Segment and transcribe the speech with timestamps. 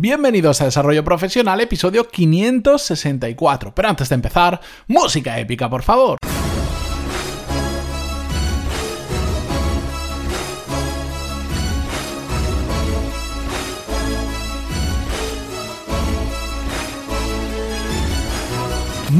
[0.00, 3.74] Bienvenidos a Desarrollo Profesional, episodio 564.
[3.74, 6.16] Pero antes de empezar, música épica, por favor.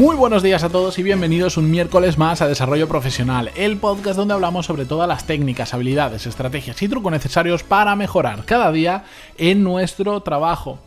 [0.01, 4.17] Muy buenos días a todos y bienvenidos un miércoles más a Desarrollo Profesional, el podcast
[4.17, 9.05] donde hablamos sobre todas las técnicas, habilidades, estrategias y trucos necesarios para mejorar cada día
[9.37, 10.79] en nuestro trabajo.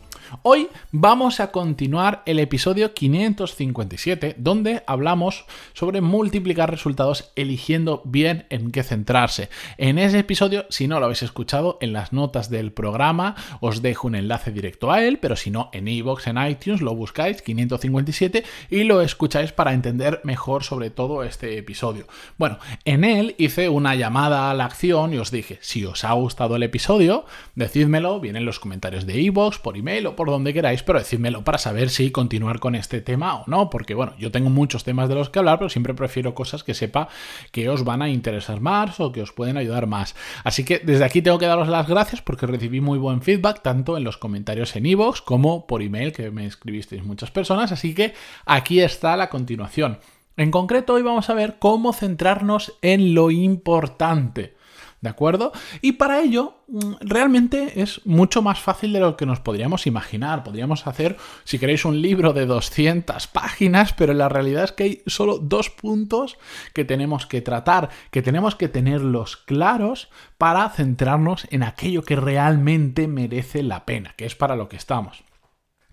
[0.41, 8.71] Hoy vamos a continuar el episodio 557, donde hablamos sobre multiplicar resultados eligiendo bien en
[8.71, 9.49] qué centrarse.
[9.77, 14.07] En ese episodio, si no lo habéis escuchado, en las notas del programa os dejo
[14.07, 18.43] un enlace directo a él, pero si no, en iVoox, en iTunes, lo buscáis 557
[18.69, 22.07] y lo escucháis para entender mejor sobre todo este episodio.
[22.37, 26.13] Bueno, en él hice una llamada a la acción y os dije, si os ha
[26.13, 30.53] gustado el episodio, decídmelo bien en los comentarios de iVoox, por email o por donde
[30.53, 34.31] queráis, pero decídmelo para saber si continuar con este tema o no, porque bueno, yo
[34.31, 37.07] tengo muchos temas de los que hablar, pero siempre prefiero cosas que sepa
[37.51, 40.15] que os van a interesar más o que os pueden ayudar más.
[40.43, 43.97] Así que desde aquí tengo que daros las gracias porque recibí muy buen feedback, tanto
[43.97, 48.13] en los comentarios en iVoox como por email, que me escribisteis muchas personas, así que
[48.45, 49.99] aquí está la continuación.
[50.35, 54.55] En concreto, hoy vamos a ver cómo centrarnos en lo importante.
[55.03, 55.51] ¿De acuerdo?
[55.81, 60.45] Y para ello, mm, realmente es mucho más fácil de lo que nos podríamos imaginar.
[60.45, 65.03] Podríamos hacer, si queréis, un libro de 200 páginas, pero la realidad es que hay
[65.05, 66.37] solo dos puntos
[66.73, 73.09] que tenemos que tratar, que tenemos que tenerlos claros para centrarnos en aquello que realmente
[73.09, 75.25] merece la pena, que es para lo que estamos.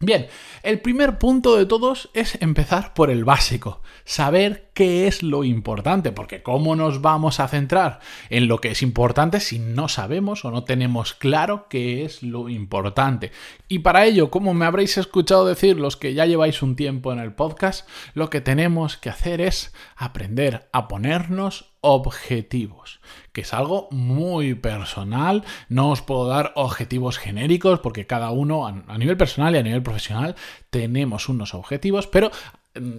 [0.02, 0.28] Bien,
[0.62, 6.10] el primer punto de todos es empezar por el básico, saber qué es lo importante,
[6.10, 8.00] porque ¿cómo nos vamos a centrar
[8.30, 12.48] en lo que es importante si no sabemos o no tenemos claro qué es lo
[12.48, 13.30] importante?
[13.68, 17.18] Y para ello, como me habréis escuchado decir los que ya lleváis un tiempo en
[17.18, 23.00] el podcast, lo que tenemos que hacer es aprender a ponernos objetivos,
[23.32, 25.44] que es algo muy personal.
[25.68, 29.82] No os puedo dar objetivos genéricos porque cada uno a nivel personal y a nivel
[29.82, 30.36] profesional
[30.70, 32.30] tenemos unos objetivos, pero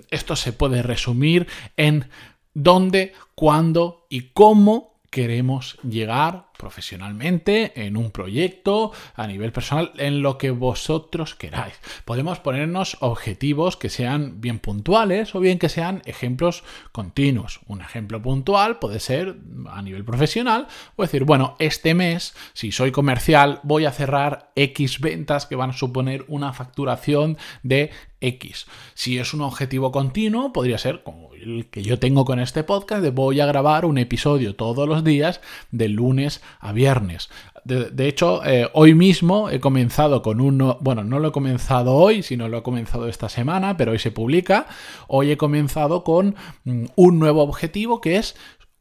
[0.09, 2.09] esto se puede resumir en
[2.53, 10.37] dónde, cuándo y cómo queremos llegar profesionalmente, en un proyecto, a nivel personal, en lo
[10.37, 11.73] que vosotros queráis.
[12.05, 17.61] Podemos ponernos objetivos que sean bien puntuales o bien que sean ejemplos continuos.
[17.65, 19.37] Un ejemplo puntual puede ser
[19.69, 24.99] a nivel profesional o decir, bueno, este mes, si soy comercial, voy a cerrar X
[24.99, 27.89] ventas que van a suponer una facturación de
[28.21, 28.67] X.
[28.93, 33.01] Si es un objetivo continuo, podría ser como el que yo tengo con este podcast,
[33.01, 37.29] de voy a grabar un episodio todos los días de lunes a viernes.
[37.63, 42.23] De, hecho, eh, hoy mismo he comenzado con uno, bueno, no lo he comenzado hoy,
[42.23, 44.65] sino lo he comenzado esta semana, pero hoy se publica.
[45.07, 48.35] Hoy he comenzado con mm, un nuevo objetivo que es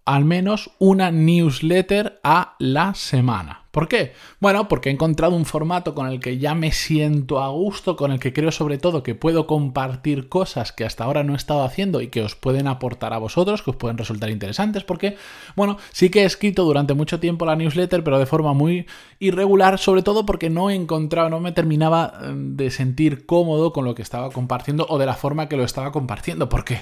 [0.05, 3.61] al menos una newsletter a la semana.
[3.71, 4.15] ¿Por qué?
[4.41, 8.11] Bueno, porque he encontrado un formato con el que ya me siento a gusto, con
[8.11, 11.62] el que creo sobre todo que puedo compartir cosas que hasta ahora no he estado
[11.62, 15.16] haciendo y que os pueden aportar a vosotros, que os pueden resultar interesantes, porque,
[15.55, 18.87] bueno, sí que he escrito durante mucho tiempo la newsletter, pero de forma muy
[19.21, 23.84] irregular, sobre todo porque no he encontrado, no me terminaba eh, de sentir cómodo con
[23.84, 26.81] lo que estaba compartiendo o de la forma que lo estaba compartiendo, porque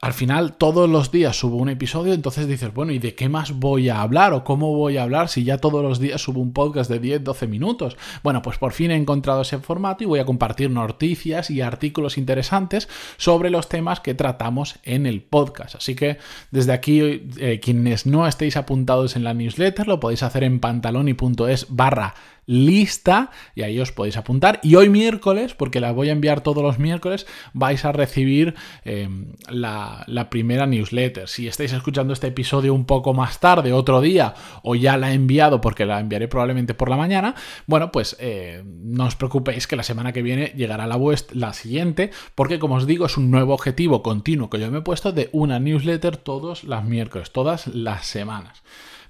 [0.00, 3.52] al final todos los días subo un episodio, entonces dices, bueno, ¿y de qué más
[3.52, 6.54] voy a hablar o cómo voy a hablar si ya todos los días subo un
[6.54, 7.98] podcast de 10, 12 minutos?
[8.22, 12.16] Bueno, pues por fin he encontrado ese formato y voy a compartir noticias y artículos
[12.16, 15.74] interesantes sobre los temas que tratamos en el podcast.
[15.74, 16.16] Así que
[16.50, 21.66] desde aquí, eh, quienes no estéis apuntados en la newsletter, lo podéis hacer en pantaloni.es
[21.68, 22.14] barra
[22.46, 24.60] lista y ahí os podéis apuntar.
[24.62, 29.08] Y hoy miércoles, porque la voy a enviar todos los miércoles, vais a recibir eh,
[29.48, 31.28] la, primera newsletter.
[31.28, 35.14] Si estáis escuchando este episodio un poco más tarde, otro día, o ya la he
[35.14, 37.34] enviado porque la enviaré probablemente por la mañana,
[37.66, 40.98] bueno, pues eh, no os preocupéis que la semana que viene llegará la,
[41.32, 44.82] la siguiente, porque como os digo, es un nuevo objetivo continuo que yo me he
[44.82, 48.62] puesto de una newsletter todos los miércoles, todas las semanas.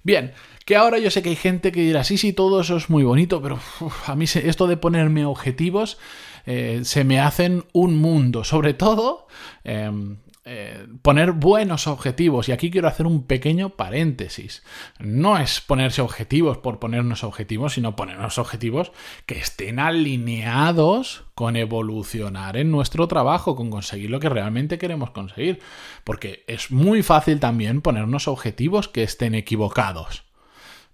[0.05, 0.33] Bien,
[0.67, 3.03] que ahora yo sé que hay gente que dirá, sí, sí, todo eso es muy
[3.03, 3.59] bonito, pero
[4.07, 5.99] a mí esto de ponerme objetivos
[6.47, 9.27] eh, se me hacen un mundo, sobre todo...
[9.65, 12.51] Em, eh, poner buenos objetivos.
[12.51, 14.63] Y aquí quiero hacer un pequeño paréntesis.
[14.99, 18.93] No es ponerse objetivos por ponernos objetivos, sino ponernos objetivos
[19.25, 25.61] que estén alineados con evolucionar en nuestro trabajo, con conseguir lo que realmente queremos conseguir.
[26.05, 30.25] Porque es muy fácil también ponernos objetivos que estén equivocados.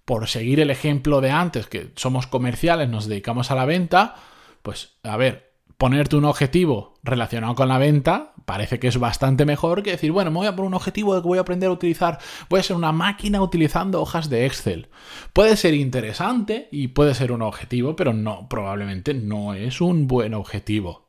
[0.05, 4.15] Por seguir el ejemplo de antes, que somos comerciales, nos dedicamos a la venta,
[4.61, 5.50] pues a ver,
[5.81, 10.29] ponerte un objetivo relacionado con la venta parece que es bastante mejor que decir, bueno,
[10.29, 12.19] me voy a poner un objetivo de que voy a aprender a utilizar,
[12.49, 14.89] voy a ser una máquina utilizando hojas de Excel.
[15.33, 20.35] Puede ser interesante y puede ser un objetivo, pero no, probablemente no es un buen
[20.35, 21.00] objetivo.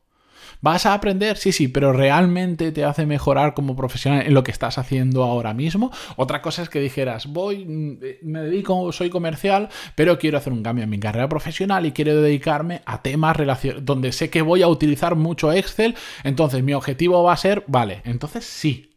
[0.62, 1.36] ¿Vas a aprender?
[1.38, 5.54] Sí, sí, pero ¿realmente te hace mejorar como profesional en lo que estás haciendo ahora
[5.54, 5.90] mismo?
[6.14, 10.62] Otra cosa es que dijeras, voy, mm, me dedico, soy comercial, pero quiero hacer un
[10.62, 13.36] cambio en mi carrera profesional y quiero dedicarme a temas
[13.80, 18.00] donde sé que voy a utilizar mucho Excel, entonces mi objetivo va a ser, vale,
[18.04, 18.94] entonces sí.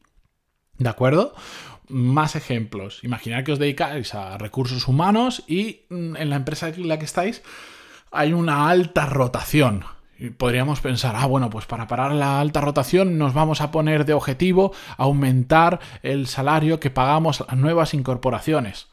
[0.78, 1.34] ¿De acuerdo?
[1.88, 3.04] Más ejemplos.
[3.04, 7.06] Imaginar que os dedicáis a recursos humanos y mm, en la empresa en la que
[7.06, 7.42] estáis
[8.12, 9.95] hay una alta rotación.
[10.38, 14.14] Podríamos pensar, ah, bueno, pues para parar la alta rotación nos vamos a poner de
[14.14, 18.88] objetivo aumentar el salario que pagamos a nuevas incorporaciones.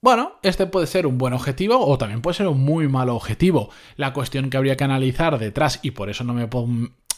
[0.00, 3.70] Bueno, este puede ser un buen objetivo o también puede ser un muy mal objetivo.
[3.94, 6.66] La cuestión que habría que analizar detrás, y por eso no me puedo,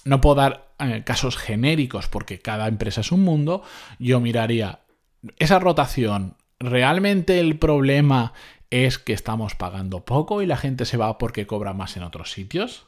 [0.05, 3.63] no puedo dar eh, casos genéricos porque cada empresa es un mundo,
[3.99, 4.81] yo miraría
[5.39, 6.37] esa rotación.
[6.61, 8.35] ¿Realmente el problema
[8.69, 12.33] es que estamos pagando poco y la gente se va porque cobra más en otros
[12.33, 12.87] sitios?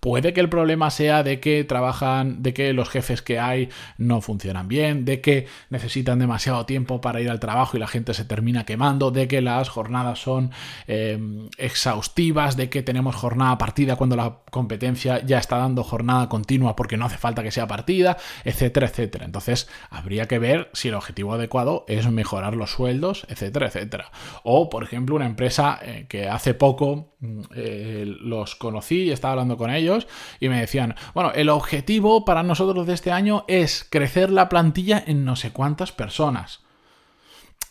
[0.00, 4.20] Puede que el problema sea de que trabajan, de que los jefes que hay no
[4.20, 8.24] funcionan bien, de que necesitan demasiado tiempo para ir al trabajo y la gente se
[8.24, 10.50] termina quemando, de que las jornadas son
[10.86, 16.76] em, exhaustivas, de que tenemos jornada partida cuando la competencia ya está dando jornada continua
[16.76, 19.24] porque no hace falta que sea partida, etcétera, etcétera.
[19.24, 24.10] Entonces, habría que ver si el objetivo adecuado es mejorar los sueldos, etcétera, etcétera.
[24.42, 29.32] O, por ejemplo, una empresa eh, que hace poco mm, eh, los conocí y estaba
[29.32, 30.06] hablando ellos
[30.40, 35.02] y me decían, bueno, el objetivo para nosotros de este año es crecer la plantilla
[35.06, 36.60] en no sé cuántas personas.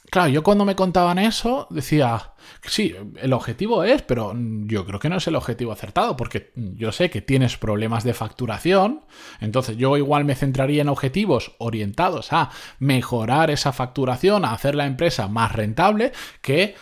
[0.10, 2.32] Claro, yo cuando me contaban eso decía,
[2.64, 6.94] sí, el objetivo es, pero yo creo que no es el objetivo acertado, porque yo
[6.94, 9.02] sé que tienes problemas de facturación,
[9.42, 14.86] entonces yo igual me centraría en objetivos orientados a mejorar esa facturación, a hacer la
[14.86, 16.76] empresa más rentable, que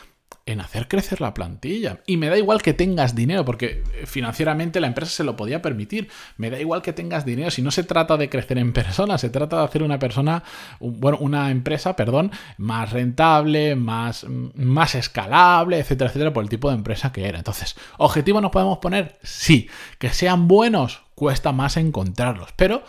[0.47, 2.01] en hacer crecer la plantilla.
[2.05, 5.61] Y me da igual que tengas dinero, porque eh, financieramente la empresa se lo podía
[5.61, 6.09] permitir.
[6.37, 7.49] Me da igual que tengas dinero.
[7.49, 10.43] Si no se trata de crecer en personas, se trata de hacer una persona,
[10.79, 16.75] bueno, una empresa, perdón, más rentable, más, más escalable, etcétera, etcétera, por el tipo de
[16.75, 17.39] empresa que era.
[17.39, 19.17] Entonces, ¿objetivos nos podemos poner?
[19.23, 19.67] Sí.
[19.97, 22.49] Que sean buenos, cuesta más encontrarlos.
[22.55, 22.83] Pero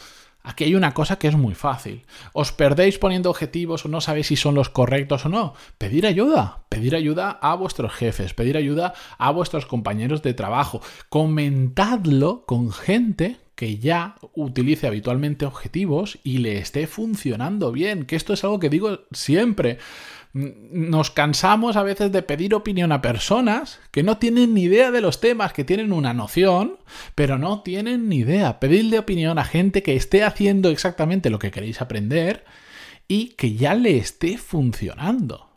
[0.47, 2.07] Aquí hay una cosa que es muy fácil.
[2.33, 5.55] ¿Os perdéis poniendo objetivos o no sabéis si son los correctos o no?
[5.77, 6.61] Pedir ayuda.
[6.69, 10.81] Pedir ayuda a vuestros jefes, pedir ayuda a vuestros compañeros de trabajo.
[11.09, 18.05] Comentadlo con gente que ya utilice habitualmente objetivos y le esté funcionando bien.
[18.05, 19.79] Que esto es algo que digo siempre
[20.37, 25.01] nos cansamos a veces de pedir opinión a personas que no tienen ni idea de
[25.01, 26.77] los temas, que tienen una noción,
[27.15, 28.61] pero no tienen ni idea.
[28.61, 32.45] Pedirle opinión a gente que esté haciendo exactamente lo que queréis aprender
[33.09, 35.49] y que ya le esté funcionando.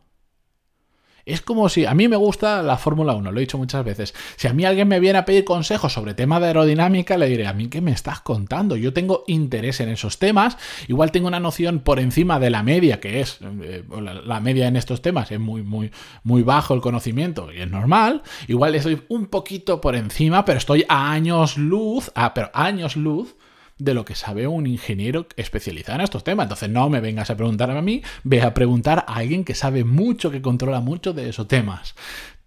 [1.24, 4.14] Es como si a mí me gusta la Fórmula 1, lo he dicho muchas veces.
[4.36, 7.46] Si a mí alguien me viene a pedir consejos sobre tema de aerodinámica, le diré,
[7.46, 8.76] a mí qué me estás contando.
[8.76, 10.56] Yo tengo interés en esos temas,
[10.88, 13.84] igual tengo una noción por encima de la media, que es eh,
[14.24, 15.90] la media en estos temas, es muy, muy,
[16.22, 18.22] muy bajo el conocimiento y es normal.
[18.48, 23.36] Igual estoy un poquito por encima, pero estoy a años luz, a, pero años luz
[23.80, 26.44] de lo que sabe un ingeniero especializado en estos temas.
[26.44, 29.84] Entonces no me vengas a preguntar a mí, ve a preguntar a alguien que sabe
[29.84, 31.94] mucho, que controla mucho de esos temas.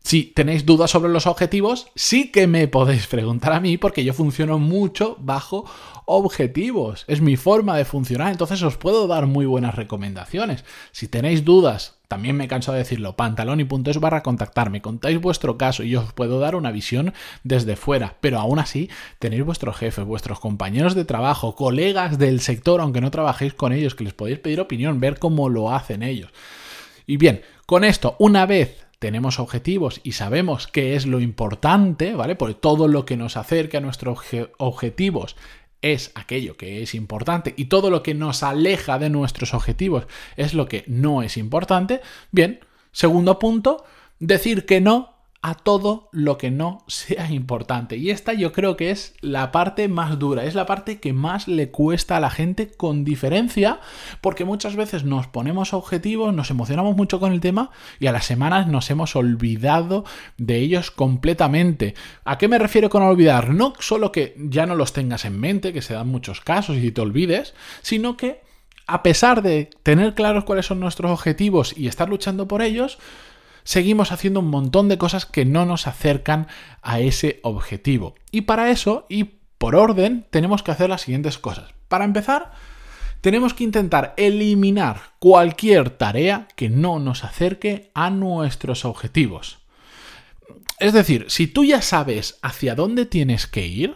[0.06, 4.14] Si tenéis dudas sobre los objetivos, sí que me podéis preguntar a mí porque yo
[4.14, 5.66] funciono mucho bajo
[6.06, 7.06] objetivos.
[7.08, 10.66] Es mi forma de funcionar, entonces os puedo dar muy buenas recomendaciones.
[10.92, 15.92] Si tenéis dudas, también me canso de decirlo, pantaloni.es barra contactarme, contáis vuestro caso y
[15.92, 17.14] yo os puedo dar una visión
[17.46, 22.82] desde fuera, pero aún así tenéis vuestros jefes, vuestros compañeros de trabajo, colegas del sector,
[22.82, 26.30] aunque no trabajéis con ellos, que les podéis pedir opinión, ver cómo lo hacen ellos.
[27.08, 32.38] Y bien, con esto, una vez tenemos objetivos y sabemos qué es lo importante, ¿vale?
[32.38, 34.18] Porque todo lo que nos acerca a nuestros
[34.58, 35.36] objetivos
[35.82, 40.08] es aquello que es importante y todo lo que nos aleja de nuestros objetivos
[40.38, 42.00] es lo que no es importante.
[42.32, 42.62] Bien,
[42.94, 43.84] segundo punto,
[44.20, 45.13] decir que no
[45.44, 47.98] a todo lo que no sea importante.
[47.98, 51.50] Y esta yo creo que es la parte más dura, es la parte que más
[51.50, 53.82] le cuesta a la gente con diferencia,
[54.22, 58.26] porque muchas veces nos ponemos objetivos, nos emocionamos mucho con el tema y a las
[58.26, 60.06] semanas nos hemos olvidado
[60.38, 61.94] de ellos completamente.
[62.24, 63.50] ¿A qué me refiero con olvidar?
[63.50, 66.92] No solo que ya no los tengas en mente, que se dan muchos casos y
[66.94, 68.42] te olvides, sino que
[68.88, 72.98] a pesar de tener claros cuáles son nuestros objetivos y estar luchando por ellos,
[73.64, 76.48] seguimos haciendo un montón de cosas que no nos acercan
[76.82, 78.16] a ese objetivo.
[78.32, 81.74] Y para eso, y por orden, tenemos que hacer las siguientes cosas.
[81.88, 82.52] Para empezar,
[83.22, 89.60] tenemos que intentar eliminar cualquier tarea que no nos acerque a nuestros objetivos.
[90.80, 93.96] Es decir, si tú ya sabes hacia dónde tienes que ir,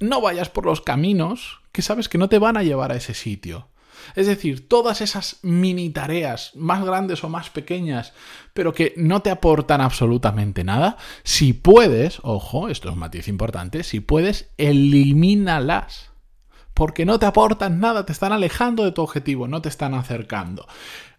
[0.00, 3.14] no vayas por los caminos que sabes que no te van a llevar a ese
[3.14, 3.68] sitio.
[4.14, 8.12] Es decir, todas esas mini tareas, más grandes o más pequeñas,
[8.52, 13.82] pero que no te aportan absolutamente nada, si puedes, ojo, esto es un matiz importante,
[13.82, 16.13] si puedes, elimínalas
[16.74, 20.66] porque no te aportan nada, te están alejando de tu objetivo, no te están acercando.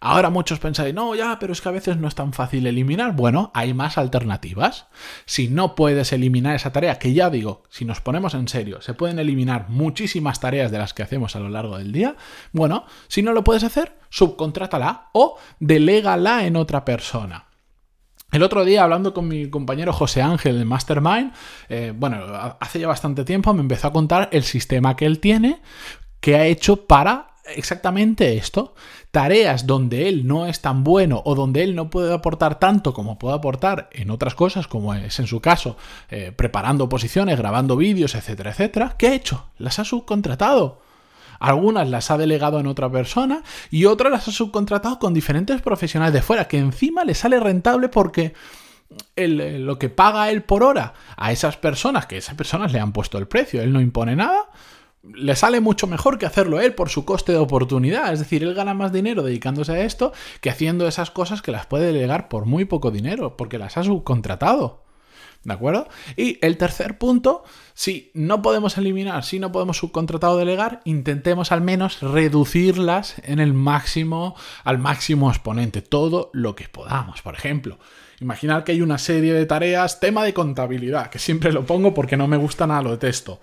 [0.01, 3.15] Ahora muchos pensáis, no, ya, pero es que a veces no es tan fácil eliminar.
[3.15, 4.87] Bueno, hay más alternativas.
[5.25, 8.93] Si no puedes eliminar esa tarea, que ya digo, si nos ponemos en serio, se
[8.93, 12.17] pueden eliminar muchísimas tareas de las que hacemos a lo largo del día.
[12.51, 17.44] Bueno, si no lo puedes hacer, subcontrátala o delégala en otra persona.
[18.31, 21.31] El otro día, hablando con mi compañero José Ángel de Mastermind,
[21.69, 22.17] eh, bueno,
[22.59, 25.61] hace ya bastante tiempo me empezó a contar el sistema que él tiene,
[26.19, 28.73] que ha hecho para exactamente esto.
[29.11, 33.17] Tareas donde él no es tan bueno o donde él no puede aportar tanto como
[33.17, 35.77] puede aportar en otras cosas, como es en su caso,
[36.09, 38.95] eh, preparando posiciones, grabando vídeos, etcétera, etcétera.
[38.97, 39.49] ¿Qué ha hecho?
[39.57, 40.81] Las ha subcontratado.
[41.39, 46.13] Algunas las ha delegado en otra persona y otras las ha subcontratado con diferentes profesionales
[46.13, 48.33] de fuera, que encima le sale rentable porque
[49.15, 53.17] lo que paga él por hora a esas personas, que esas personas le han puesto
[53.17, 54.49] el precio, él no impone nada,
[55.13, 58.11] le sale mucho mejor que hacerlo él por su coste de oportunidad.
[58.13, 61.65] Es decir, él gana más dinero dedicándose a esto que haciendo esas cosas que las
[61.65, 64.84] puede delegar por muy poco dinero, porque las ha subcontratado.
[65.45, 65.87] ¿De acuerdo?
[66.17, 67.43] Y el tercer punto,
[67.75, 73.39] si no podemos eliminar, si no podemos subcontratar o delegar, intentemos al menos reducirlas en
[73.39, 77.21] el máximo, al máximo exponente, todo lo que podamos.
[77.21, 77.77] Por ejemplo,
[78.19, 82.17] imaginar que hay una serie de tareas, tema de contabilidad, que siempre lo pongo porque
[82.17, 83.39] no me gusta nada, lo detesto.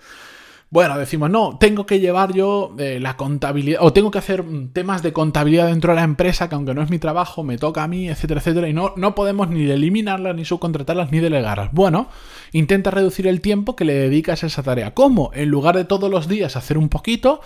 [0.73, 4.69] Bueno, decimos, no, tengo que llevar yo eh, la contabilidad, o tengo que hacer mm,
[4.69, 7.83] temas de contabilidad dentro de la empresa, que aunque no es mi trabajo, me toca
[7.83, 11.71] a mí, etcétera, etcétera, y no, no podemos ni eliminarlas, ni subcontratarlas, ni delegarlas.
[11.73, 12.07] Bueno,
[12.53, 14.95] intenta reducir el tiempo que le dedicas a esa tarea.
[14.95, 15.29] ¿Cómo?
[15.35, 17.41] En lugar de todos los días hacer un poquito,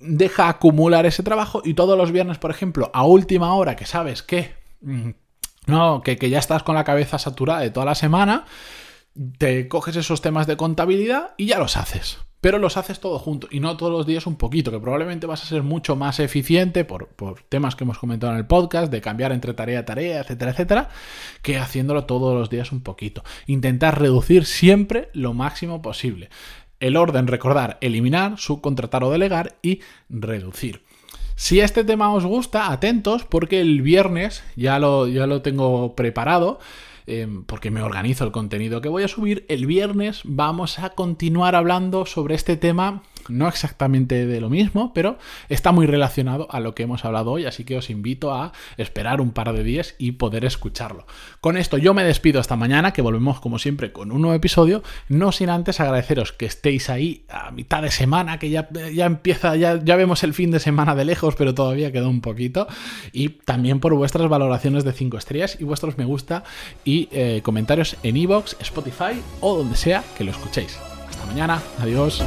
[0.00, 4.22] deja acumular ese trabajo y todos los viernes, por ejemplo, a última hora, que sabes
[4.22, 4.54] que...
[4.80, 5.10] Mm,
[5.66, 8.46] no, que, que ya estás con la cabeza saturada de toda la semana,
[9.38, 12.18] te coges esos temas de contabilidad y ya los haces.
[12.40, 15.42] Pero los haces todo junto y no todos los días un poquito, que probablemente vas
[15.42, 17.08] a ser mucho más eficiente por,
[17.48, 20.88] temas que hemos comentado en el podcast, de cambiar entre tarea a tarea, etcétera, etcétera,
[21.42, 23.24] que haciéndolo todos los días un poquito.
[23.46, 26.28] Intentar reducir siempre lo máximo posible.
[26.78, 29.80] El orden, recordar, eliminar, subcontratar o delegar y
[30.10, 30.82] reducir.
[31.36, 36.58] Si este tema os gusta, atentos porque el viernes ya lo, ya lo tengo preparado.
[37.08, 41.54] Em, porque me organizo el contenido que voy a subir, el viernes vamos a continuar
[41.54, 45.18] hablando sobre este tema no exactamente de lo mismo, pero
[45.48, 49.20] está muy relacionado a lo que hemos hablado hoy, así que os invito a esperar
[49.20, 51.06] un par de días y poder escucharlo.
[51.40, 54.82] Con esto yo me despido hasta mañana, que volvemos como siempre con un nuevo episodio,
[55.08, 59.56] no sin antes agradeceros que estéis ahí a mitad de semana, que ya, ya empieza,
[59.56, 62.66] ya, ya vemos el fin de semana de lejos, pero todavía queda un poquito,
[63.12, 66.44] y también por vuestras valoraciones de 5 estrellas y vuestros me gusta
[66.84, 70.78] y eh, comentarios en iVoox, Spotify o donde sea que lo escuchéis.
[71.08, 72.22] Hasta mañana, adiós.